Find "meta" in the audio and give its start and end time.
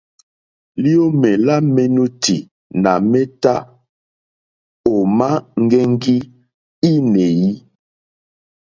3.11-3.55